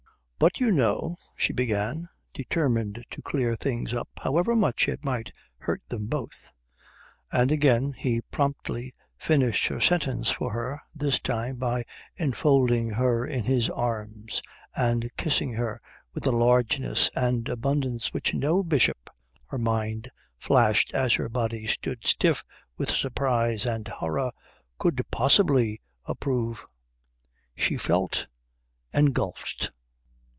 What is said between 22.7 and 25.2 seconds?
with surprise and horror, could